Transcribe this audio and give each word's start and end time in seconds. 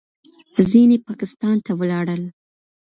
ځینې 0.71 0.97
پاکستان 1.07 1.55
ته 1.65 1.71
ولاړل. 1.79 2.23